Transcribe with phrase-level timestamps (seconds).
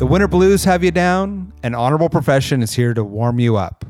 [0.00, 3.84] The winter blues have you down, and Honorable Profession is here to warm you up.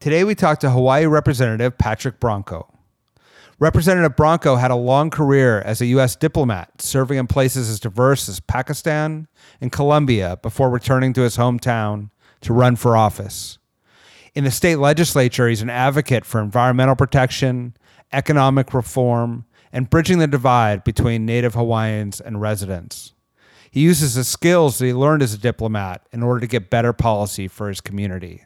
[0.00, 2.72] Today we talk to Hawaii Representative Patrick Branco.
[3.58, 6.16] Representative Branco had a long career as a U.S.
[6.16, 9.28] diplomat, serving in places as diverse as Pakistan
[9.60, 12.08] and Colombia before returning to his hometown
[12.40, 13.58] to run for office.
[14.34, 17.76] In the state legislature, he's an advocate for environmental protection,
[18.14, 23.12] economic reform, and bridging the divide between Native Hawaiians and residents.
[23.74, 26.92] He uses the skills that he learned as a diplomat in order to get better
[26.92, 28.44] policy for his community.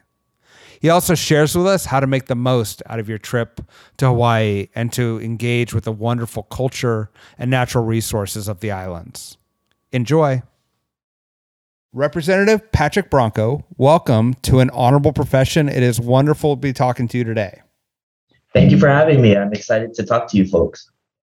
[0.81, 3.61] He also shares with us how to make the most out of your trip
[3.97, 9.37] to Hawaii and to engage with the wonderful culture and natural resources of the islands.
[9.91, 10.41] Enjoy.
[11.93, 15.69] Representative Patrick Branco, welcome to an honorable profession.
[15.69, 17.61] It is wonderful to be talking to you today.
[18.51, 19.37] Thank you for having me.
[19.37, 20.89] I'm excited to talk to you folks.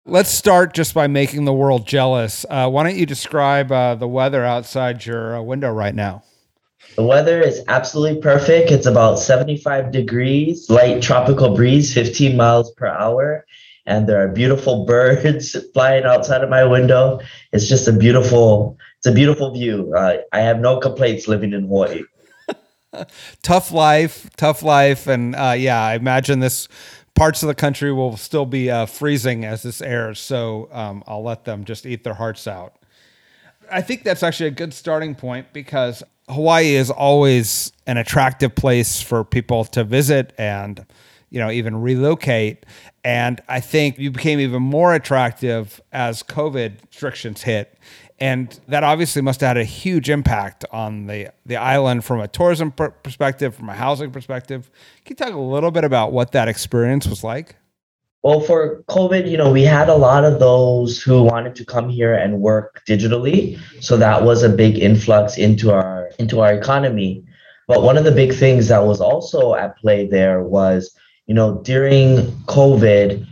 [0.09, 2.43] Let's start just by making the world jealous.
[2.49, 6.23] Uh, why don't you describe uh, the weather outside your uh, window right now?
[6.95, 8.71] The weather is absolutely perfect.
[8.71, 13.45] It's about 75 degrees, light tropical breeze, 15 miles per hour.
[13.85, 17.19] And there are beautiful birds flying outside of my window.
[17.53, 19.93] It's just a beautiful, it's a beautiful view.
[19.95, 22.01] Uh, I have no complaints living in Hawaii.
[23.43, 25.05] tough life, tough life.
[25.05, 26.67] And uh, yeah, I imagine this
[27.19, 30.21] parts of the country will still be uh, freezing as this airs.
[30.21, 32.75] So um, I'll let them just eat their hearts out.
[33.69, 39.01] I think that's actually a good starting point because Hawaii is always an attractive place
[39.01, 40.85] for people to visit and
[41.29, 42.65] you know even relocate
[43.03, 47.77] and I think you became even more attractive as COVID restrictions hit
[48.19, 52.27] and that obviously must have had a huge impact on the the island from a
[52.27, 54.69] tourism perspective, from a housing perspective.
[55.05, 57.55] Can you talk a little bit about what that experience was like?
[58.21, 61.87] Well, for COVID, you know, we had a lot of those who wanted to come
[61.87, 67.23] here and work digitally, so that was a big influx into our into our economy.
[67.67, 70.93] But one of the big things that was also at play there was,
[71.27, 73.25] you know, during COVID,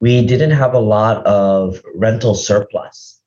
[0.00, 3.17] we didn't have a lot of rental surplus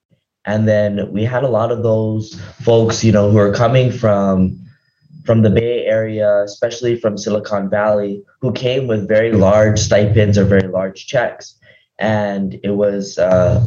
[0.45, 4.57] and then we had a lot of those folks you know who are coming from
[5.25, 10.45] from the bay area especially from silicon valley who came with very large stipends or
[10.45, 11.55] very large checks.
[11.99, 13.65] And it was uh,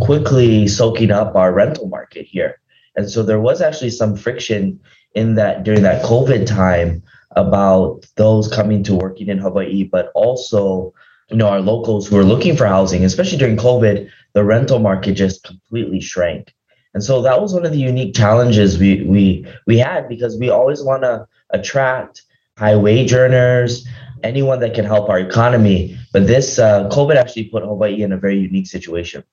[0.00, 2.60] quickly soaking up our rental market here.
[2.96, 4.78] And so there was actually some friction
[5.14, 7.02] in that during that covid time
[7.36, 10.92] about those coming to working in hawaii but also
[11.30, 15.12] you know our locals who are looking for housing especially during covid the rental market
[15.12, 16.54] just completely shrank.
[16.94, 20.50] And so that was one of the unique challenges we we we had because we
[20.50, 22.22] always want to attract
[22.58, 23.86] high wage earners,
[24.22, 25.96] anyone that can help our economy.
[26.12, 29.24] But this uh, COVID actually put Hawaii in a very unique situation.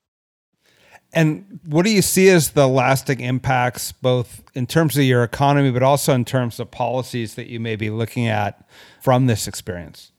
[1.11, 5.71] And what do you see as the lasting impacts, both in terms of your economy,
[5.71, 8.69] but also in terms of policies that you may be looking at
[9.01, 10.11] from this experience?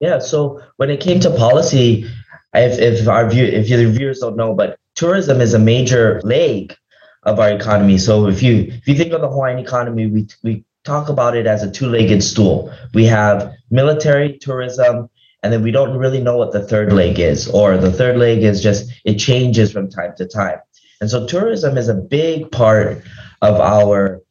[0.00, 0.18] Yeah.
[0.18, 2.06] So when it came to policy,
[2.54, 6.74] if, if our view if your viewers don't know, but tourism is a major leg
[7.22, 7.98] of our economy.
[7.98, 11.46] So if you if you think of the Hawaiian economy, we we talk about it
[11.46, 12.72] as a two-legged stool.
[12.94, 15.10] We have military tourism,
[15.42, 18.42] and then we don't really know what the third leg is, or the third leg
[18.42, 20.58] is just it changes from time to time.
[21.00, 23.02] And so tourism is a big part
[23.42, 24.22] of our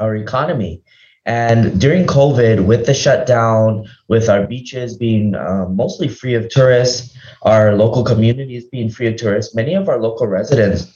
[0.00, 0.82] our economy.
[1.24, 7.16] And during COVID, with the shutdown, with our beaches being uh, mostly free of tourists,
[7.42, 10.90] our local communities being free of tourists, many of our local residents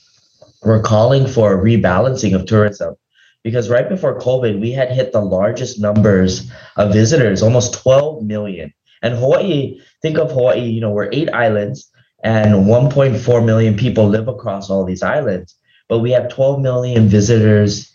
[0.64, 2.96] were calling for a rebalancing of tourism.
[3.44, 8.74] Because right before COVID, we had hit the largest numbers of visitors, almost 12 million.
[9.02, 11.88] And Hawaii, think of Hawaii, you know, we're eight islands
[12.24, 15.54] and 1.4 million people live across all these islands,
[15.88, 17.92] but we have 12 million visitors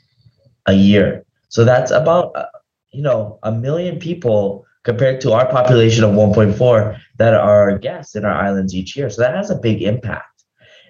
[0.68, 1.25] a year.
[1.51, 2.45] So that's about uh,
[2.92, 8.25] you know, a million people compared to our population of 1.4 that are guests in
[8.25, 9.09] our islands each year.
[9.09, 10.44] So that has a big impact.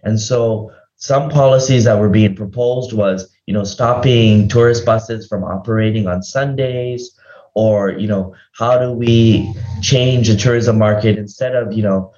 [0.04, 5.44] And so some policies that were being proposed was, you know, stopping tourist buses from
[5.44, 7.18] operating on Sundays
[7.54, 12.14] or, you know, how do we change the tourism market instead of, you know,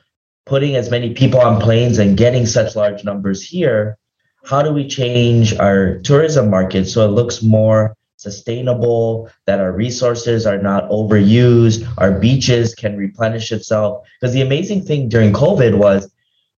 [0.45, 3.97] putting as many people on planes and getting such large numbers here,
[4.45, 10.47] how do we change our tourism market so it looks more sustainable, that our resources
[10.47, 14.07] are not overused, our beaches can replenish itself.
[14.19, 16.11] Because the amazing thing during COVID was,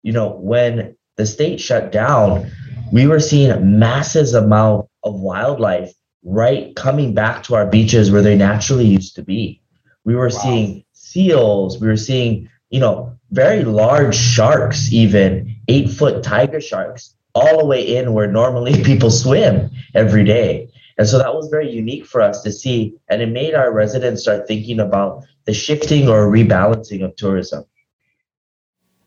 [0.03, 2.49] you know, when the state shut down,
[2.91, 5.91] we were seeing masses amount of wildlife
[6.23, 9.61] right coming back to our beaches where they naturally used to be.
[10.05, 10.41] We were wow.
[10.43, 17.15] seeing seals, we were seeing, you know, very large sharks, even eight foot tiger sharks,
[17.33, 20.69] all the way in where normally people swim every day.
[20.97, 22.95] And so that was very unique for us to see.
[23.09, 27.65] And it made our residents start thinking about the shifting or rebalancing of tourism.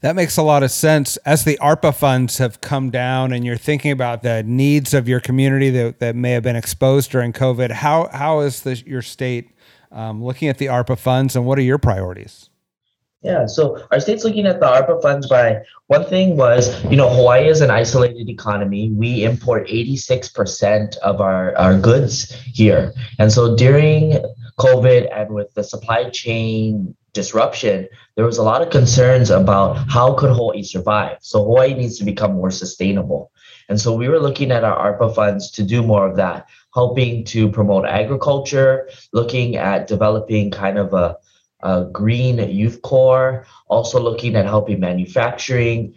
[0.01, 1.17] That makes a lot of sense.
[1.19, 5.19] As the ARPA funds have come down and you're thinking about the needs of your
[5.19, 9.51] community that, that may have been exposed during COVID, how, how is your state
[9.91, 12.49] um, looking at the ARPA funds and what are your priorities?
[13.21, 17.09] Yeah, so our state's looking at the ARPA funds by one thing was, you know,
[17.09, 18.91] Hawaii is an isolated economy.
[18.91, 22.93] We import 86% of our, our goods here.
[23.19, 24.23] And so during
[24.61, 30.15] COVID and with the supply chain disruption, there was a lot of concerns about how
[30.15, 31.19] could Hawaii survive.
[31.21, 33.33] So Hawaii needs to become more sustainable.
[33.69, 37.25] And so we were looking at our ARPA funds to do more of that, helping
[37.25, 41.17] to promote agriculture, looking at developing kind of a
[41.63, 45.95] uh, green youth corps, also looking at helping manufacturing.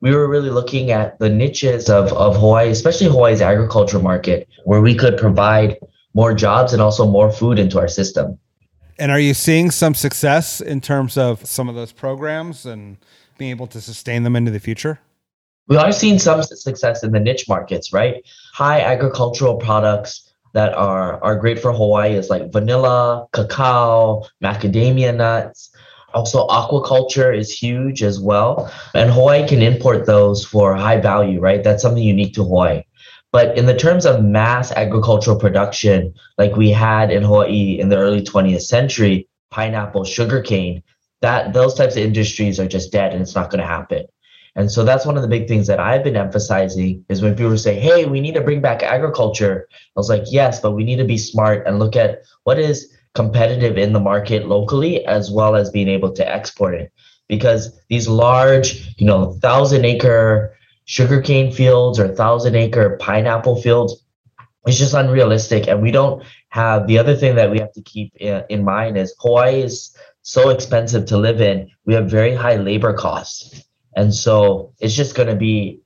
[0.00, 4.80] We were really looking at the niches of, of Hawaii, especially Hawaii's agriculture market, where
[4.80, 5.78] we could provide
[6.14, 8.38] more jobs and also more food into our system.
[8.98, 12.96] And are you seeing some success in terms of some of those programs and
[13.38, 14.98] being able to sustain them into the future?
[15.68, 18.24] We are seeing some success in the niche markets, right?
[18.54, 25.70] High agricultural products that are are great for Hawaii is like vanilla, cacao, macadamia nuts.
[26.14, 28.72] Also, aquaculture is huge as well.
[28.94, 31.62] And Hawaii can import those for high value, right?
[31.62, 32.82] That's something unique to Hawaii.
[33.30, 37.98] But in the terms of mass agricultural production, like we had in Hawaii in the
[37.98, 40.82] early 20th century, pineapple, sugarcane,
[41.20, 44.06] that those types of industries are just dead and it's not going to happen.
[44.58, 47.56] And so that's one of the big things that I've been emphasizing is when people
[47.56, 49.68] say, hey, we need to bring back agriculture.
[49.70, 52.92] I was like, yes, but we need to be smart and look at what is
[53.14, 56.92] competitive in the market locally as well as being able to export it.
[57.28, 60.56] Because these large, you know, thousand acre
[60.86, 64.04] sugarcane fields or thousand acre pineapple fields,
[64.66, 65.68] it's just unrealistic.
[65.68, 69.14] And we don't have the other thing that we have to keep in mind is
[69.20, 71.70] Hawaii is so expensive to live in.
[71.84, 73.67] We have very high labor costs.
[73.98, 75.80] And so it's just going to be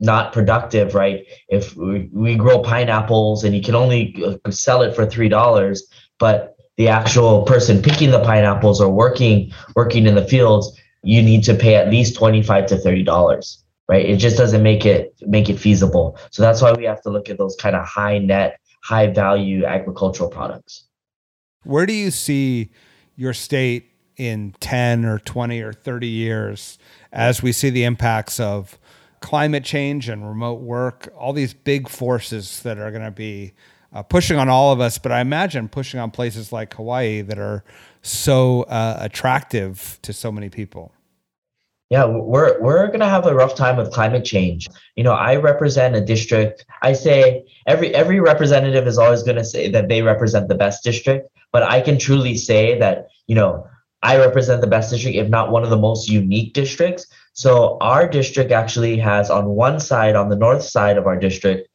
[0.00, 1.24] not productive, right?
[1.48, 5.80] If we, we grow pineapples and you can only uh, sell it for $3,
[6.18, 11.42] but the actual person picking the pineapples or working working in the fields, you need
[11.44, 13.56] to pay at least 25 to $30
[13.88, 14.06] right?
[14.06, 16.16] It just doesn't make it make it feasible.
[16.30, 19.64] So that's why we have to look at those kind of high net high value
[19.64, 20.84] agricultural products.
[21.64, 22.70] Where do you see
[23.16, 26.78] your state in 10 or 20 or 30 years
[27.12, 28.78] as we see the impacts of
[29.20, 33.52] climate change and remote work, all these big forces that are going to be
[33.92, 37.38] uh, pushing on all of us, but I imagine pushing on places like Hawaii that
[37.38, 37.62] are
[38.02, 40.92] so uh, attractive to so many people.
[41.90, 44.66] Yeah, we're we're gonna have a rough time with climate change.
[44.96, 46.64] You know, I represent a district.
[46.80, 51.28] I say every every representative is always gonna say that they represent the best district,
[51.52, 53.66] but I can truly say that you know
[54.02, 57.06] I represent the best district, if not one of the most unique districts.
[57.34, 61.68] So our district actually has on one side, on the north side of our district,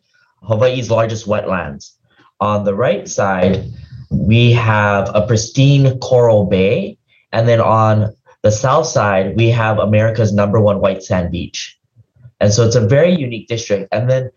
[0.44, 1.94] Hawaii's largest wetlands.
[2.40, 3.66] On the right side,
[4.12, 6.98] we have a pristine coral bay.
[7.32, 11.78] And then on the south side, we have America's number one white sand beach.
[12.40, 13.88] And so it's a very unique district.
[13.92, 14.30] And then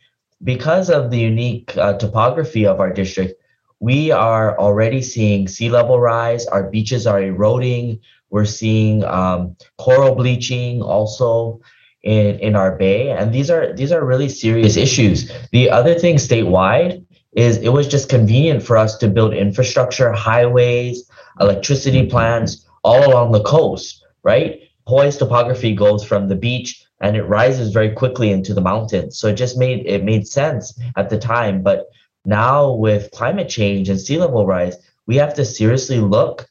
[0.43, 3.40] because of the unique uh, topography of our district,
[3.81, 6.47] we are already seeing sea level rise.
[6.47, 8.01] Our beaches are eroding.
[8.29, 11.61] We're seeing um, coral bleaching also
[12.03, 13.11] in, in our bay.
[13.11, 15.33] And these are these are really serious issues.
[15.51, 21.09] The other thing statewide is it was just convenient for us to build infrastructure, highways,
[21.41, 24.61] electricity plants all along the coast, right?
[24.87, 29.19] Hawaii's topography goes from the beach and it rises very quickly into the mountains.
[29.19, 31.63] So it just made it made sense at the time.
[31.63, 31.87] But
[32.25, 36.47] now with climate change and sea level rise, we have to seriously look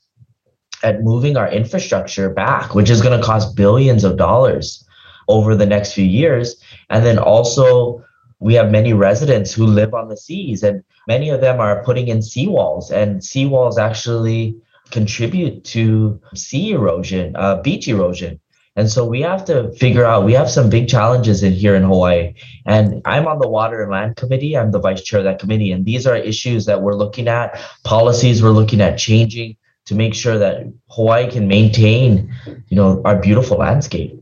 [0.84, 4.86] at moving our infrastructure back, which is going to cost billions of dollars
[5.28, 6.62] over the next few years.
[6.90, 8.04] And then also,
[8.40, 12.08] we have many residents who live on the seas, and many of them are putting
[12.08, 14.56] in seawalls, and seawalls actually
[14.92, 18.40] contribute to sea erosion, uh, beach erosion.
[18.80, 21.84] And so we have to figure out, we have some big challenges in here in
[21.84, 22.34] Hawaii.
[22.66, 24.58] And I'm on the Water and Land Committee.
[24.58, 25.74] I'm the vice chair of that committee.
[25.74, 29.58] And these are issues that we're looking at, policies we're looking at changing
[29.88, 32.34] to make sure that Hawaii can maintain,
[32.70, 34.16] you know, our beautiful landscape.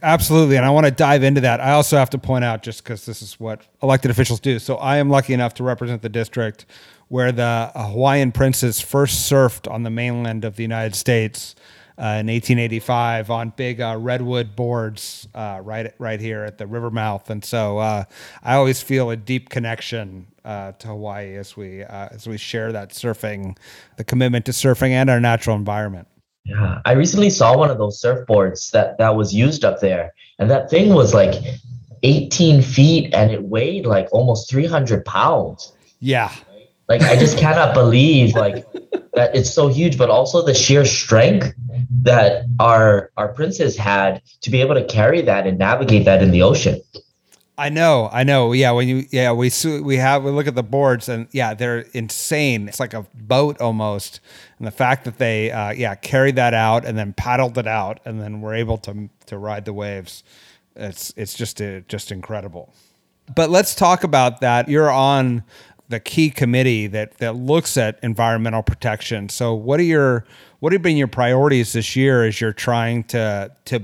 [0.00, 0.56] Absolutely.
[0.56, 1.60] And I want to dive into that.
[1.60, 4.60] I also have to point out, just because this is what elected officials do.
[4.60, 6.66] So I am lucky enough to represent the district
[7.08, 11.56] where the Hawaiian princes first surfed on the mainland of the United States
[11.98, 17.30] in 1885 on big uh, redwood boards uh, right right here at the river mouth.
[17.30, 18.04] And so uh,
[18.42, 22.72] I always feel a deep connection uh, to Hawaii as we uh, as we share
[22.72, 23.56] that surfing,
[23.96, 26.06] the commitment to surfing and our natural environment.
[26.44, 30.50] Yeah, I recently saw one of those surfboards that that was used up there, and
[30.50, 31.42] that thing was like
[32.02, 35.72] 18 feet and it weighed like almost 300 pounds.
[36.00, 36.32] Yeah.
[36.88, 38.64] Like I just cannot believe like
[39.14, 41.52] that it's so huge, but also the sheer strength
[42.02, 46.30] that our our princes had to be able to carry that and navigate that in
[46.30, 46.80] the ocean.
[47.58, 48.52] I know, I know.
[48.52, 49.50] Yeah, when you yeah we
[49.82, 52.68] we have we look at the boards and yeah they're insane.
[52.68, 54.20] It's like a boat almost,
[54.58, 58.00] and the fact that they uh, yeah carried that out and then paddled it out
[58.04, 60.22] and then were able to to ride the waves.
[60.74, 62.74] It's it's just uh, just incredible.
[63.34, 64.68] But let's talk about that.
[64.68, 65.42] You're on
[65.88, 69.28] the key committee that that looks at environmental protection.
[69.28, 70.24] So what are your
[70.60, 73.82] what have been your priorities this year as you're trying to to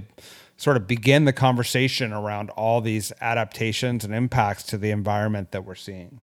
[0.57, 5.65] sort of begin the conversation around all these adaptations and impacts to the environment that
[5.65, 6.21] we're seeing?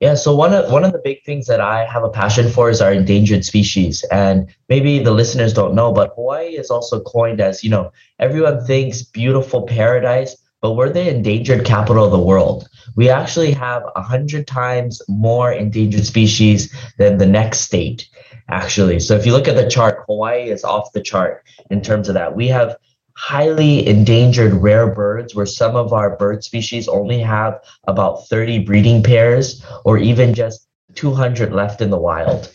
[0.00, 2.70] Yeah, so one of one of the big things that I have a passion for
[2.70, 4.02] is our endangered species.
[4.10, 8.64] And maybe the listeners don't know, but Hawaii is also coined as, you know, everyone
[8.64, 12.68] thinks beautiful paradise, but we're the endangered capital of the world.
[12.96, 18.08] We actually have a hundred times more endangered species than the next state,
[18.48, 19.00] actually.
[19.00, 22.14] So if you look at the chart, Hawaii is off the chart in terms of
[22.14, 22.36] that.
[22.36, 22.76] We have
[23.16, 29.02] highly endangered rare birds where some of our bird species only have about 30 breeding
[29.02, 32.52] pairs or even just 200 left in the wild.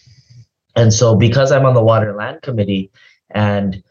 [0.76, 2.92] And so because I'm on the water and land committee
[3.30, 3.84] and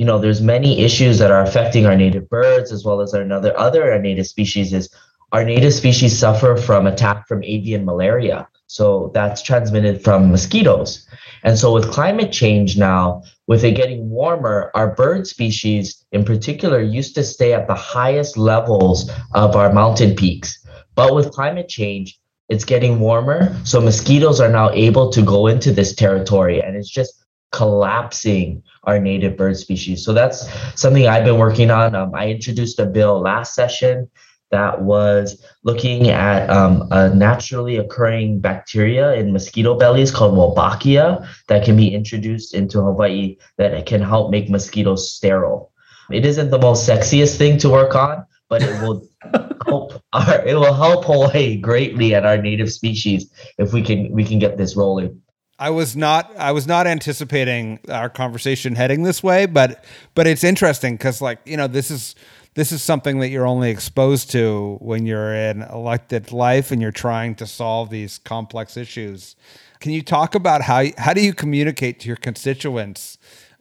[0.00, 3.30] you know, there's many issues that are affecting our native birds as well as our
[3.30, 4.72] other other native species.
[4.72, 4.88] Is
[5.30, 11.06] our native species suffer from attack from avian malaria, so that's transmitted from mosquitoes.
[11.42, 16.80] And so with climate change now, with it getting warmer, our bird species in particular
[16.80, 20.66] used to stay at the highest levels of our mountain peaks.
[20.94, 23.54] But with climate change, it's getting warmer.
[23.64, 27.19] So mosquitoes are now able to go into this territory and it's just
[27.52, 30.04] collapsing our native bird species.
[30.04, 30.48] So that's
[30.80, 31.94] something I've been working on.
[31.94, 34.08] Um, I introduced a bill last session
[34.50, 41.64] that was looking at um, a naturally occurring bacteria in mosquito bellies called Wolbachia that
[41.64, 45.72] can be introduced into Hawaii that can help make mosquitoes sterile.
[46.10, 49.06] It isn't the most sexiest thing to work on, but it will
[49.66, 54.24] help our it will help Hawaii greatly and our native species if we can we
[54.24, 55.22] can get this rolling.
[55.60, 60.42] I was not I was not anticipating our conversation heading this way, but but it's
[60.42, 62.14] interesting because like you know this is
[62.54, 66.90] this is something that you're only exposed to when you're in elected life and you're
[66.90, 69.36] trying to solve these complex issues.
[69.80, 73.18] Can you talk about how how do you communicate to your constituents?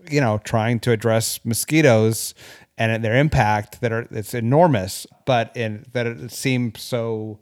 [0.10, 2.34] You know, trying to address mosquitoes
[2.78, 7.40] and their impact that are it's enormous, but in that it seems so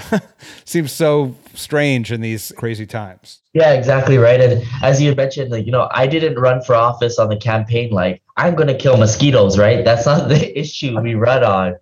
[0.64, 3.40] seems so strange in these crazy times.
[3.52, 4.40] Yeah, exactly right.
[4.40, 7.90] And as you mentioned, like, you know, I didn't run for office on the campaign
[7.90, 9.84] like I'm gonna kill mosquitoes, right?
[9.84, 11.76] That's not the issue we run on.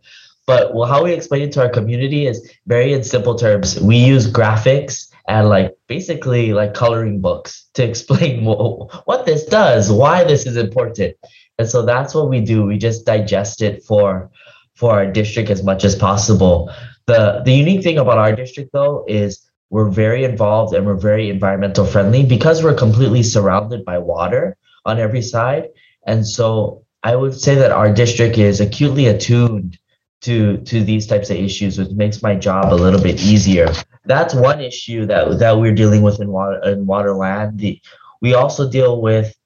[0.47, 3.81] But well, how we explain it to our community is very in simple terms.
[3.81, 10.25] We use graphics and like basically like coloring books to explain what this does, why
[10.25, 11.17] this is important.
[11.59, 12.65] And so that's what we do.
[12.65, 14.31] We just digest it for
[14.75, 16.71] for our district as much as possible.
[17.07, 21.31] The the unique thing about our district though is we're very involved and we're very
[21.31, 25.69] environmental friendly because we're completely surrounded by water on every side.
[26.07, 29.79] And so I would say that our district is acutely attuned
[30.23, 33.69] to to these types of issues, which makes my job a little bit easier.
[34.05, 37.59] That's one issue that that we're dealing with in water in waterland.
[37.59, 37.81] The,
[38.21, 39.37] we also deal with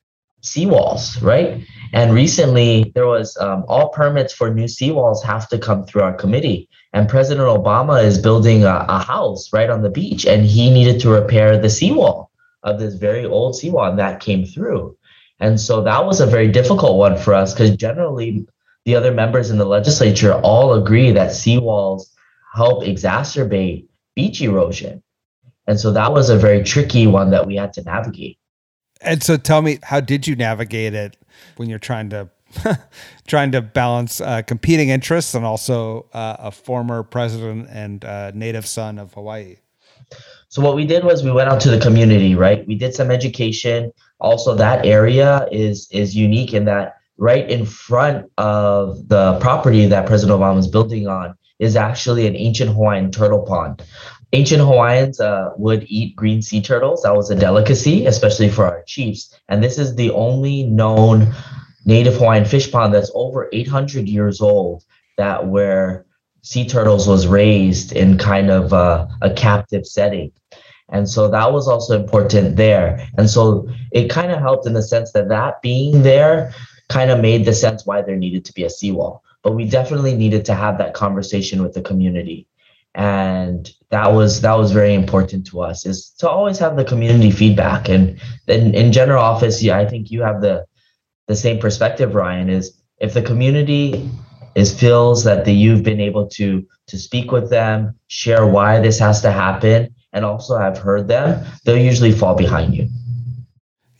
[0.42, 1.62] seawalls, right?
[1.92, 6.14] And recently, there was um, all permits for new seawalls have to come through our
[6.14, 6.68] committee.
[6.92, 11.00] And President Obama is building a, a house right on the beach, and he needed
[11.02, 12.30] to repair the seawall
[12.62, 14.96] of this very old seawall, and that came through.
[15.38, 18.46] And so that was a very difficult one for us because generally
[18.84, 22.10] the other members in the legislature all agree that seawalls
[22.54, 25.02] help exacerbate beach erosion.
[25.66, 28.38] And so that was a very tricky one that we had to navigate.
[29.00, 31.16] And so tell me, how did you navigate it
[31.56, 32.28] when you're trying to
[33.26, 38.66] trying to balance uh, competing interests and also uh, a former president and uh, native
[38.66, 39.56] son of Hawaii?
[40.48, 42.66] So what we did was we went out to the community, right?
[42.66, 43.92] We did some education.
[44.18, 50.06] Also, that area is is unique in that right in front of the property that
[50.06, 53.84] President Obama is building on is actually an ancient Hawaiian turtle pond.
[54.32, 57.02] Ancient Hawaiians uh, would eat green sea turtles.
[57.02, 59.38] That was a delicacy, especially for our chiefs.
[59.48, 61.32] And this is the only known
[61.84, 64.84] native Hawaiian fish pond that's over 800 years old
[65.16, 66.06] that where
[66.42, 70.32] sea turtles was raised in kind of uh, a captive setting.
[70.88, 73.06] And so that was also important there.
[73.16, 76.52] And so it kind of helped in the sense that that being there
[76.88, 79.22] kind of made the sense why there needed to be a seawall.
[79.42, 82.46] But we definitely needed to have that conversation with the community.
[82.94, 87.30] And that was that was very important to us is to always have the community
[87.30, 87.88] feedback.
[87.88, 90.66] And then in general office, yeah, I think you have the
[91.30, 94.10] the same perspective, Ryan, is if the community
[94.56, 98.98] is feels that the, you've been able to to speak with them, share why this
[98.98, 102.88] has to happen, and also have heard them, they'll usually fall behind you.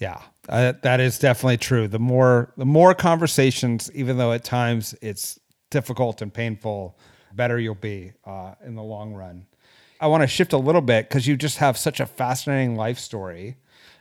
[0.00, 1.86] Yeah, uh, that is definitely true.
[1.86, 5.38] The more the more conversations, even though at times it's
[5.70, 6.98] difficult and painful,
[7.32, 9.46] better you'll be uh, in the long run.
[10.00, 12.98] I want to shift a little bit because you just have such a fascinating life
[12.98, 13.56] story,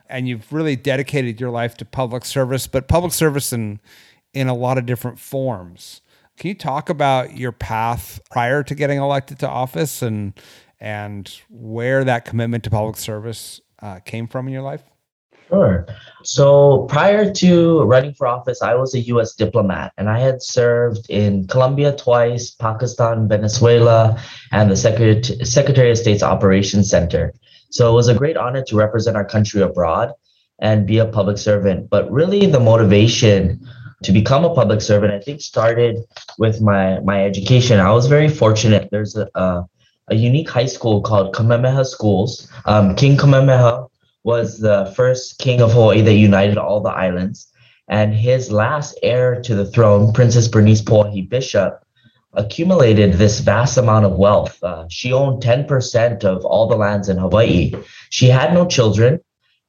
[0.10, 3.80] and you've really dedicated your life to public service, but public service in
[4.34, 6.02] in a lot of different forms.
[6.38, 10.34] Can you talk about your path prior to getting elected to office and
[10.80, 14.84] and where that commitment to public service uh, came from in your life?
[15.50, 15.88] Sure.
[16.24, 21.10] So prior to running for office, I was a US diplomat and I had served
[21.10, 27.34] in Colombia twice, Pakistan, Venezuela, and the Secret- Secretary of State's Operations Center.
[27.72, 30.14] So it was a great honor to represent our country abroad
[30.60, 31.90] and be a public servant.
[31.90, 33.68] But really, the motivation
[34.04, 35.98] to become a public servant, I think, started
[36.38, 37.80] with my my education.
[37.80, 38.90] I was very fortunate.
[38.92, 39.66] There's a, a
[40.10, 42.50] a unique high school called Kamehameha Schools.
[42.66, 43.89] Um, king Kamehameha
[44.24, 47.48] was the first king of Hawaii that united all the islands.
[47.88, 51.84] And his last heir to the throne, Princess Bernice Pauahi Bishop,
[52.34, 54.62] accumulated this vast amount of wealth.
[54.64, 57.74] Uh, she owned 10% of all the lands in Hawaii.
[58.10, 59.20] She had no children.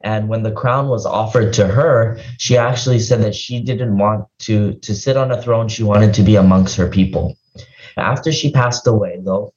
[0.03, 4.27] And when the crown was offered to her, she actually said that she didn't want
[4.41, 5.69] to, to sit on a throne.
[5.69, 7.37] She wanted to be amongst her people.
[7.97, 9.53] After she passed away, though,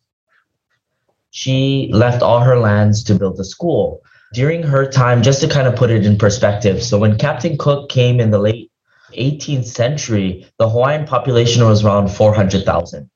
[1.34, 4.04] she left all her lands to build a school.
[4.34, 7.90] During her time, just to kind of put it in perspective, so when Captain Cook
[7.90, 8.72] came in the late
[9.14, 13.10] 18th century, the Hawaiian population was around 400,000.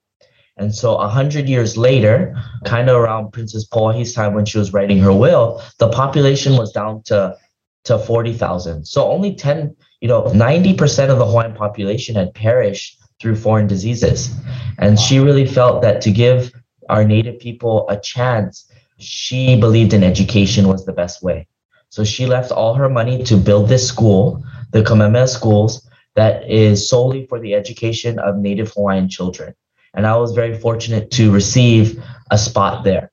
[0.58, 4.98] And so 100 years later, kind of around Princess Pauahi's time when she was writing
[4.98, 7.38] her will, the population was down to,
[7.84, 8.84] to 40,000.
[8.86, 14.36] So only 10, you know, 90% of the Hawaiian population had perished through foreign diseases.
[14.80, 16.52] And she really felt that to give
[16.90, 21.48] our native people a chance, she believed in education was the best way.
[21.90, 26.90] So she left all her money to build this school, the Kamehameha schools, that is
[26.90, 29.54] solely for the education of Native Hawaiian children.
[29.94, 33.12] And I was very fortunate to receive a spot there.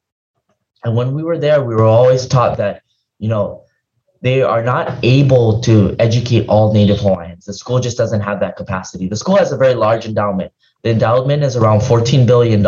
[0.84, 2.82] And when we were there, we were always taught that,
[3.18, 3.64] you know,
[4.20, 7.44] they are not able to educate all Native Hawaiians.
[7.44, 9.06] The school just doesn't have that capacity.
[9.06, 10.52] The school has a very large endowment.
[10.84, 12.62] The endowment is around $14 billion.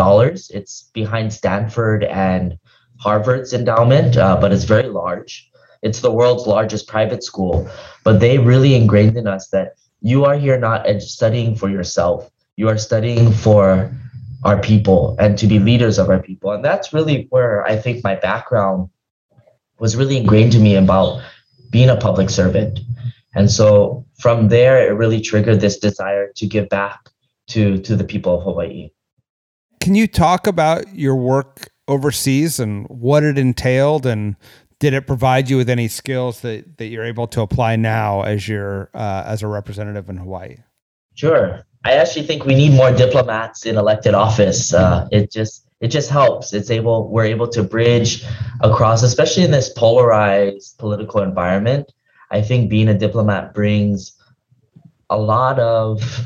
[0.49, 2.59] It's behind Stanford and
[2.99, 5.51] Harvard's endowment, uh, but it's very large.
[5.83, 7.69] It's the world's largest private school.
[8.05, 12.71] But they really ingrained in us that you are here not studying for yourself, you
[12.71, 13.93] are studying for
[14.45, 16.53] our people and to be leaders of our people.
[16.53, 18.89] And that's really where I think my background
[19.79, 21.21] was really ingrained to me about
[21.69, 22.81] being a public servant.
[23.35, 27.11] And so from there, it really triggered this desire to give back
[27.49, 28.91] to to the people of Hawaii.
[29.81, 34.37] Can you talk about your work overseas and what it entailed and
[34.79, 38.49] did it provide you with any skills that, that you're able to apply now as
[38.49, 40.57] you're uh, as a representative in Hawaii?
[41.15, 41.65] Sure.
[41.85, 44.75] I actually think we need more diplomats in elected office.
[44.75, 46.53] Uh, it just it just helps.
[46.53, 48.25] It's able we're able to bridge
[48.61, 51.93] across, especially in this polarized political environment.
[52.31, 54.13] I think being a diplomat brings
[55.11, 56.21] a lot of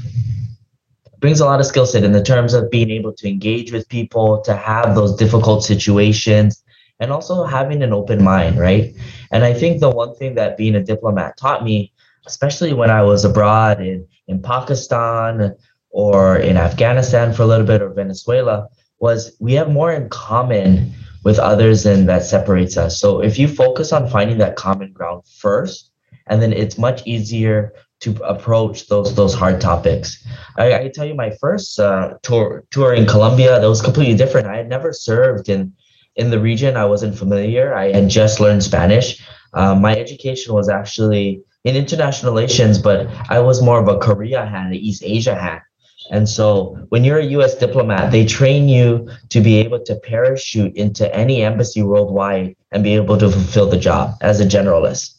[1.21, 3.89] brings a lot of skill set in the terms of being able to engage with
[3.89, 6.65] people, to have those difficult situations,
[6.99, 8.95] and also having an open mind, right?
[9.31, 11.93] And I think the one thing that being a diplomat taught me,
[12.27, 15.55] especially when I was abroad in, in Pakistan
[15.91, 20.93] or in Afghanistan for a little bit or Venezuela, was we have more in common
[21.25, 22.99] with others than that separates us.
[23.01, 25.91] So if you focus on finding that common ground first,
[26.27, 30.27] and then it's much easier to approach those those hard topics.
[30.57, 34.47] I, I tell you my first uh, tour tour in Colombia that was completely different.
[34.47, 35.73] I had never served in
[36.17, 36.77] in the region.
[36.77, 37.75] I wasn't familiar.
[37.75, 39.23] I had just learned Spanish.
[39.53, 44.47] Um, my education was actually in international relations, but I was more of a Korea
[44.47, 45.63] hat, an East Asia hat.
[46.11, 50.75] And so when you're a US diplomat, they train you to be able to parachute
[50.75, 55.17] into any embassy worldwide and be able to fulfill the job as a generalist.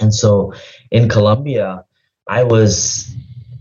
[0.00, 0.52] And so
[0.90, 1.83] in Colombia,
[2.26, 3.14] I was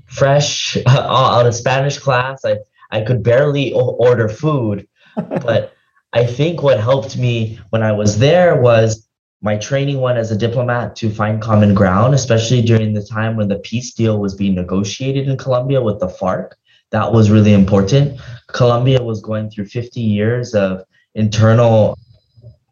[0.06, 2.43] fresh uh, out of Spanish class.
[2.45, 2.58] I,
[2.91, 4.88] I could barely order food.
[5.15, 5.73] But
[6.13, 9.08] I think what helped me when I was there was
[9.43, 13.49] my training went as a diplomat to find common ground, especially during the time when
[13.49, 16.52] the peace deal was being negotiated in Colombia with the FARC.
[16.91, 18.21] That was really important.
[18.47, 21.97] Colombia was going through 50 years of internal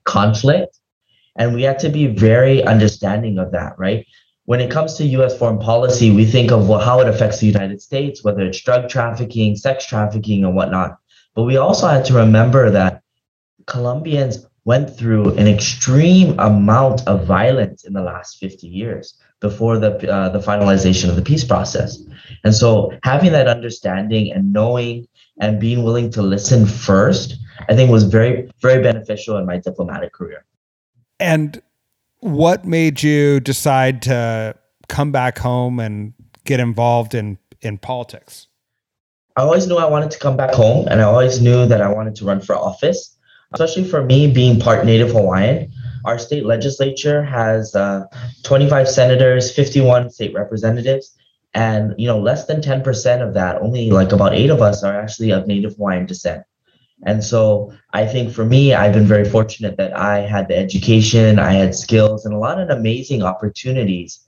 [0.06, 0.80] conflict,
[1.36, 4.06] and we had to be very understanding of that, right?
[4.52, 7.82] When it comes to US foreign policy, we think of how it affects the United
[7.82, 10.98] States, whether it's drug trafficking, sex trafficking, and whatnot.
[11.36, 13.02] But we also had to remember that
[13.66, 19.92] Colombians went through an extreme amount of violence in the last 50 years before the
[20.12, 22.04] uh, the finalization of the peace process.
[22.44, 25.08] And so having that understanding and knowing
[25.40, 27.38] and being willing to listen first,
[27.70, 30.44] I think was very very beneficial in my diplomatic career.
[31.22, 31.62] And
[32.22, 34.56] what made you decide to
[34.88, 36.14] come back home and
[36.46, 38.48] get involved in in politics?
[39.38, 41.88] I always knew I wanted to come back home and I always knew that I
[41.88, 43.18] wanted to run for office
[43.54, 45.72] especially for me being part Native Hawaiian.
[46.06, 48.06] Our state legislature has uh,
[48.44, 51.16] 25 senators, 51 state representatives,
[51.54, 55.00] and you know less than 10% of that, only like about eight of us are
[55.00, 56.44] actually of Native Hawaiian descent.
[57.06, 61.40] And so I think for me, I've been very fortunate that I had the education,
[61.40, 64.20] I had skills, and a lot of amazing opportunities.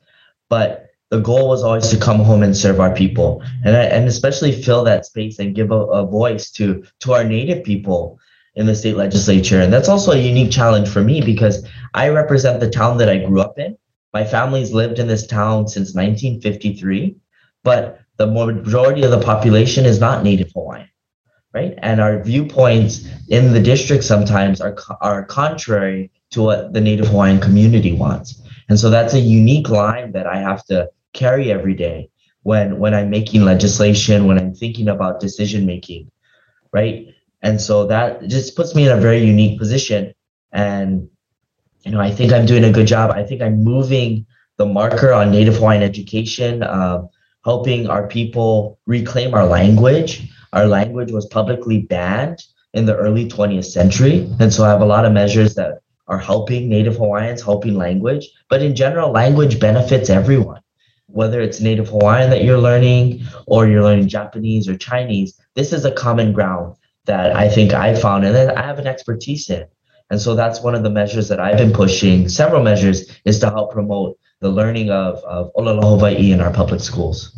[0.49, 4.51] But the goal was always to come home and serve our people, and and especially
[4.51, 8.19] fill that space and give a, a voice to to our Native people
[8.55, 9.61] in the state legislature.
[9.61, 13.17] And that's also a unique challenge for me because I represent the town that I
[13.17, 13.77] grew up in.
[14.13, 17.15] My family's lived in this town since 1953,
[17.63, 20.89] but the majority of the population is not Native Hawaiian,
[21.53, 21.75] right?
[21.79, 27.39] And our viewpoints in the district sometimes are, are contrary to what the Native Hawaiian
[27.39, 28.41] community wants.
[28.69, 32.09] And so that's a unique line that I have to carry every day
[32.41, 36.11] when when I'm making legislation, when I'm thinking about decision making,
[36.71, 37.07] right?
[37.41, 40.13] And so that just puts me in a very unique position.
[40.51, 41.09] And,
[41.83, 43.11] you know, I think I'm doing a good job.
[43.11, 44.25] I think I'm moving
[44.57, 47.03] the marker on Native Hawaiian education, uh,
[47.43, 50.29] helping our people reclaim our language.
[50.53, 54.29] Our language was publicly banned in the early 20th century.
[54.39, 58.29] And so I have a lot of measures that are helping Native Hawaiians, helping language.
[58.49, 60.61] But in general, language benefits everyone.
[61.07, 65.85] Whether it's Native Hawaiian that you're learning or you're learning Japanese or Chinese, this is
[65.85, 69.65] a common ground that I think I found and that I have an expertise in.
[70.09, 73.49] And so that's one of the measures that I've been pushing, several measures, is to
[73.49, 77.35] help promote the learning of, of Olelo Hawaii in our public schools.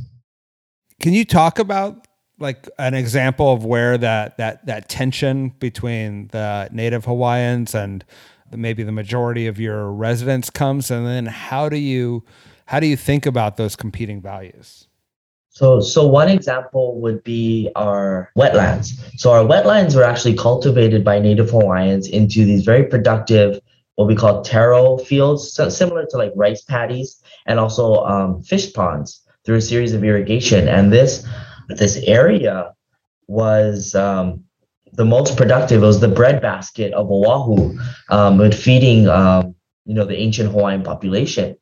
[1.01, 2.05] Can you talk about
[2.39, 8.04] like an example of where that that that tension between the native Hawaiians and
[8.52, 12.24] maybe the majority of your residents comes and then how do you
[12.65, 14.88] how do you think about those competing values?
[15.50, 18.89] So, so one example would be our wetlands.
[19.17, 23.62] So our wetlands were actually cultivated by Native Hawaiians into these very productive,
[23.95, 28.74] what we call taro fields, so similar to like rice paddies, and also um, fish
[28.74, 30.67] ponds through a series of irrigation.
[30.67, 31.26] And this
[31.67, 32.73] this area
[33.28, 34.43] was um,
[34.93, 35.84] the most productive.
[35.84, 37.78] It was the breadbasket of Oahu,
[38.10, 41.58] um, feeding um, you know the ancient Hawaiian population.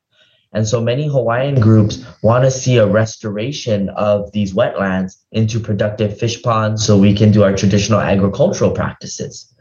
[0.54, 6.16] And so many Hawaiian groups want to see a restoration of these wetlands into productive
[6.16, 9.52] fish ponds so we can do our traditional agricultural practices.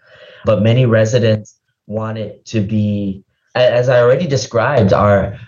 [0.45, 3.23] But many residents want it to be,
[3.55, 5.39] as I already described, our,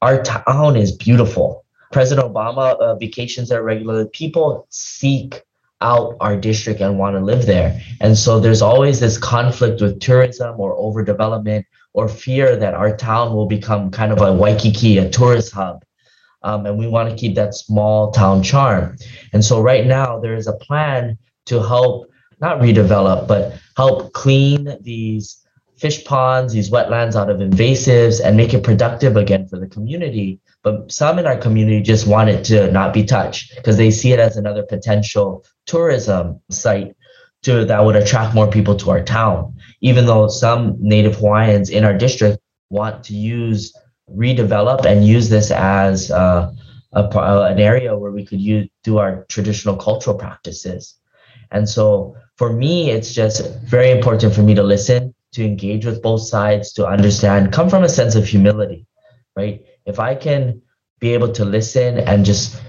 [0.00, 1.61] our town is beautiful.
[1.92, 4.08] President Obama uh, vacations there regularly.
[4.12, 5.42] People seek
[5.80, 7.80] out our district and want to live there.
[8.00, 13.34] And so there's always this conflict with tourism or overdevelopment or fear that our town
[13.34, 15.84] will become kind of a Waikiki, a tourist hub.
[16.44, 18.96] Um, and we want to keep that small town charm.
[19.32, 22.08] And so right now there is a plan to help
[22.40, 25.41] not redevelop, but help clean these
[25.82, 30.38] fish ponds, these wetlands out of invasives and make it productive again for the community.
[30.62, 34.12] But some in our community just want it to not be touched because they see
[34.12, 36.94] it as another potential tourism site
[37.42, 39.56] to that would attract more people to our town.
[39.80, 42.38] Even though some Native Hawaiians in our district
[42.70, 43.76] want to use
[44.08, 46.52] redevelop and use this as uh,
[46.92, 50.94] a, uh, an area where we could use, do our traditional cultural practices.
[51.50, 56.02] And so for me, it's just very important for me to listen, to engage with
[56.02, 58.86] both sides, to understand, come from a sense of humility,
[59.36, 59.64] right?
[59.86, 60.62] If I can
[61.00, 62.60] be able to listen and just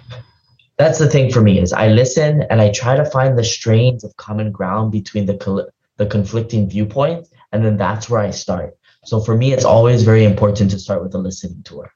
[0.77, 4.03] that's the thing for me is I listen and I try to find the strains
[4.03, 8.75] of common ground between the the conflicting viewpoints, and then that's where I start.
[9.05, 11.93] So for me, it's always very important to start with a listening tour.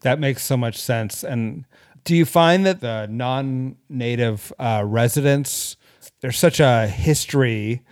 [0.00, 1.22] That makes so much sense.
[1.22, 1.66] And
[2.04, 5.76] do you find that the non-native uh, residents
[6.20, 7.82] there's such a history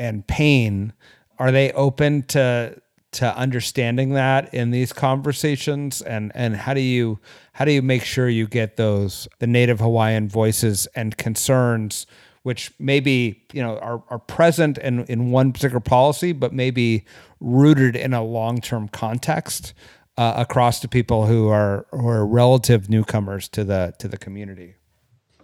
[0.00, 0.92] and pain?
[1.38, 2.80] Are they open to
[3.12, 7.18] to understanding that in these conversations and and how do you
[7.52, 12.06] how do you make sure you get those the native hawaiian voices and concerns
[12.42, 17.04] which maybe you know are, are present in, in one particular policy, but maybe
[17.40, 19.74] rooted in a long term context
[20.16, 24.74] uh, across to people who are who are relative newcomers to the to the community.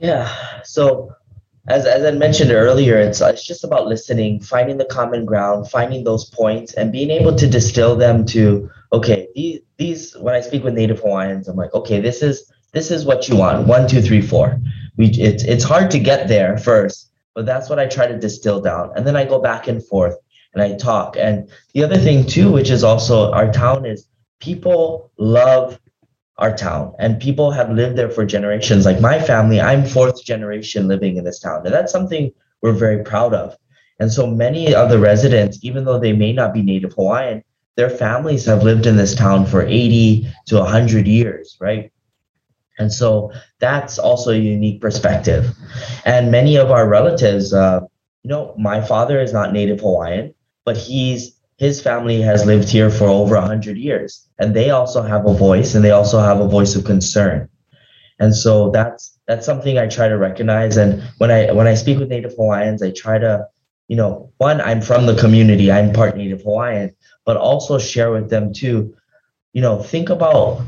[0.01, 0.63] Yeah.
[0.63, 1.15] So
[1.69, 6.05] as, as I mentioned earlier, it's it's just about listening, finding the common ground, finding
[6.05, 9.29] those points, and being able to distill them to okay.
[9.35, 13.05] These these when I speak with Native Hawaiians, I'm like, okay, this is this is
[13.05, 13.67] what you want.
[13.67, 14.61] One, two, three, four
[14.97, 18.61] we it's it's hard to get there first, but that's what I try to distill
[18.61, 18.93] down.
[18.97, 20.17] And then I go back and forth
[20.55, 21.17] and I talk.
[21.19, 24.09] And the other thing too, which is also our town is
[24.41, 25.79] people love
[26.39, 28.85] our town and people have lived there for generations.
[28.85, 31.63] Like my family, I'm fourth generation living in this town.
[31.65, 33.57] And that's something we're very proud of.
[33.99, 37.43] And so many of the residents, even though they may not be Native Hawaiian,
[37.77, 41.91] their families have lived in this town for 80 to 100 years, right?
[42.79, 45.55] And so that's also a unique perspective.
[46.05, 47.81] And many of our relatives, uh,
[48.23, 52.91] you know, my father is not Native Hawaiian, but he's his family has lived here
[52.91, 56.49] for over 100 years and they also have a voice and they also have a
[56.49, 57.49] voice of concern
[58.19, 61.99] and so that's that's something i try to recognize and when i when i speak
[61.99, 63.47] with native hawaiians i try to
[63.89, 68.29] you know one i'm from the community i'm part native hawaiian but also share with
[68.31, 68.95] them too
[69.53, 70.61] you know think about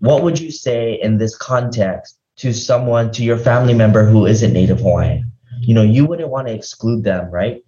[0.00, 4.52] what would you say in this context to someone, to your family member who isn't
[4.52, 5.30] Native Hawaiian?
[5.60, 7.62] You know, you wouldn't want to exclude them, right?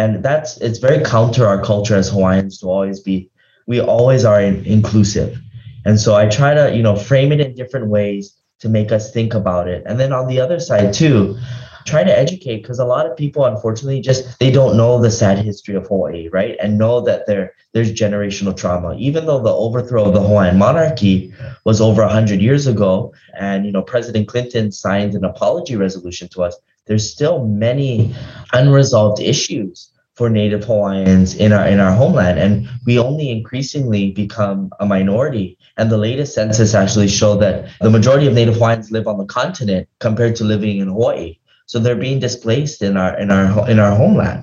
[0.00, 3.28] And that's it's very counter our culture as Hawaiians to always be,
[3.66, 5.38] we always are in, inclusive.
[5.84, 9.12] And so I try to, you know, frame it in different ways to make us
[9.12, 9.82] think about it.
[9.84, 11.36] And then on the other side too,
[11.84, 15.38] try to educate because a lot of people unfortunately just they don't know the sad
[15.38, 20.04] history of hawaii right and know that there there's generational trauma even though the overthrow
[20.04, 21.32] of the hawaiian monarchy
[21.64, 26.42] was over 100 years ago and you know president clinton signed an apology resolution to
[26.42, 26.54] us
[26.90, 28.12] there's still many
[28.52, 34.70] unresolved issues for native hawaiians in our in our homeland and we only increasingly become
[34.80, 35.56] a minority.
[35.76, 39.24] And the latest census actually showed that the majority of native hawaiians live on the
[39.24, 41.38] continent compared to living in hawaii.
[41.66, 44.42] So they're being displaced in our in our in our homeland.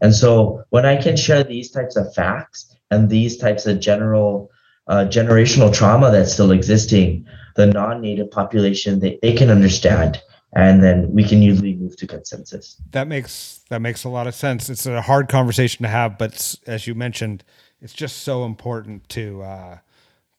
[0.00, 4.48] And so when I can share these types of facts and these types of general
[4.86, 7.26] uh, generational trauma that's still existing,
[7.56, 12.76] the non-native population they, they can understand and then we can usually move to consensus.
[12.90, 14.68] That makes that makes a lot of sense.
[14.68, 17.44] It's a hard conversation to have, but as you mentioned,
[17.80, 19.78] it's just so important to uh,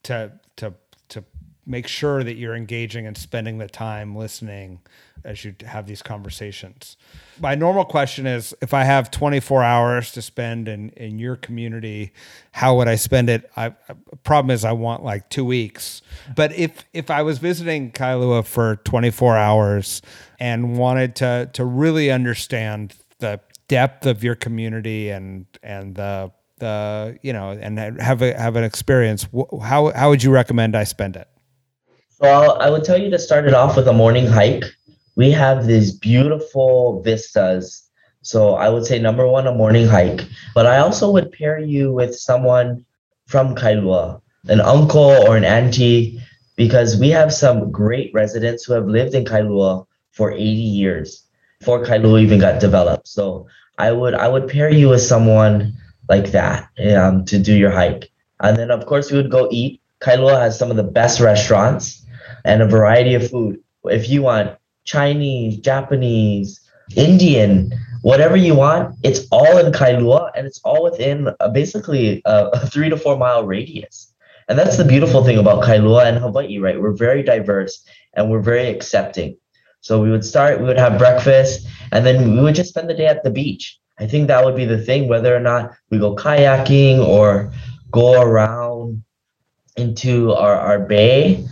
[0.04, 0.74] to to
[1.08, 1.24] to
[1.64, 4.80] make sure that you're engaging and spending the time listening
[5.24, 6.96] as you have these conversations.
[7.40, 12.12] My normal question is if I have 24 hours to spend in, in your community,
[12.52, 13.50] how would I spend it?
[13.56, 13.70] I,
[14.24, 16.02] problem is I want like two weeks.
[16.34, 20.02] But if if I was visiting Kailua for 24 hours
[20.38, 27.18] and wanted to to really understand the depth of your community and and the the
[27.22, 29.26] you know and have a have an experience,
[29.62, 31.28] how how would you recommend I spend it?
[32.22, 34.64] Well, I would tell you to start it off with a morning hike
[35.16, 37.88] we have these beautiful vistas.
[38.22, 40.22] So I would say number one, a morning hike.
[40.54, 42.84] But I also would pair you with someone
[43.26, 46.20] from Kailua, an uncle or an auntie,
[46.56, 51.26] because we have some great residents who have lived in Kailua for 80 years
[51.58, 53.08] before Kailua even got developed.
[53.08, 53.46] So
[53.78, 55.74] I would I would pair you with someone
[56.08, 58.10] like that um, to do your hike.
[58.40, 62.04] And then of course we would go eat Kailua has some of the best restaurants
[62.44, 63.60] and a variety of food.
[63.84, 66.60] If you want Chinese, Japanese,
[66.96, 72.48] Indian, whatever you want, it's all in Kailua and it's all within uh, basically a,
[72.48, 74.12] a three to four mile radius.
[74.48, 76.80] And that's the beautiful thing about Kailua and Hawaii, right?
[76.80, 79.36] We're very diverse and we're very accepting.
[79.80, 82.94] So we would start, we would have breakfast, and then we would just spend the
[82.94, 83.78] day at the beach.
[83.98, 87.52] I think that would be the thing, whether or not we go kayaking or
[87.90, 89.02] go around
[89.76, 91.44] into our, our bay.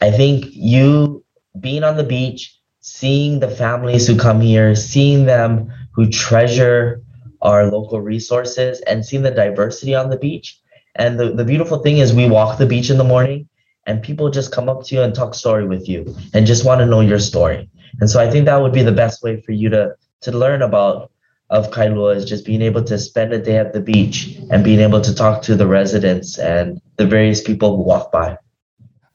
[0.00, 1.24] I think you
[1.58, 2.56] being on the beach,
[2.90, 7.02] seeing the families who come here, seeing them who treasure
[7.40, 10.58] our local resources, and seeing the diversity on the beach.
[10.96, 13.48] And the, the beautiful thing is, we walk the beach in the morning
[13.86, 16.80] and people just come up to you and talk story with you and just want
[16.80, 17.70] to know your story.
[18.00, 20.60] And so I think that would be the best way for you to to learn
[20.60, 21.10] about
[21.48, 24.80] of Kailua is just being able to spend a day at the beach and being
[24.80, 28.36] able to talk to the residents and the various people who walk by.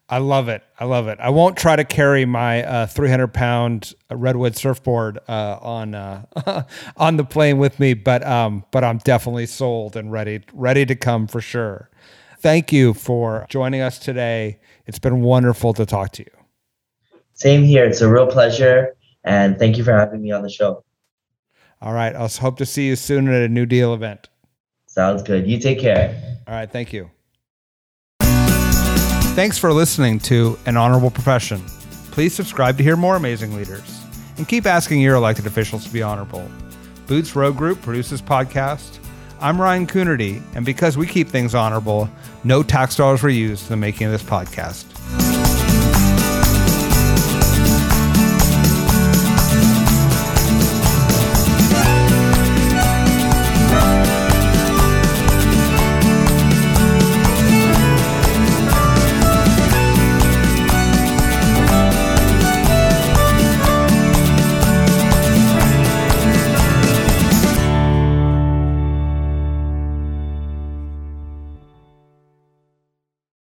[0.07, 0.63] I love it.
[0.79, 1.17] I love it.
[1.19, 6.65] I won't try to carry my uh, 300 pound redwood surfboard uh, on uh,
[6.97, 10.95] on the plane with me, but um, but I'm definitely sold and ready ready to
[10.95, 11.89] come for sure.
[12.39, 14.59] Thank you for joining us today.
[14.85, 17.19] It's been wonderful to talk to you.
[17.33, 17.85] Same here.
[17.85, 20.83] It's a real pleasure, and thank you for having me on the show.
[21.81, 22.15] All right.
[22.15, 24.29] I'll hope to see you soon at a New Deal event.
[24.85, 25.47] Sounds good.
[25.47, 26.39] You take care.
[26.47, 26.71] All right.
[26.71, 27.09] Thank you.
[29.35, 31.61] Thanks for listening to An Honorable Profession.
[32.11, 34.01] Please subscribe to hear more amazing leaders
[34.37, 36.49] and keep asking your elected officials to be honorable.
[37.05, 38.97] Boots Road Group produces podcast.
[39.41, 42.09] I'm Ryan Coonerty, and because we keep things honorable,
[42.45, 44.85] no tax dollars were used in the making of this podcast.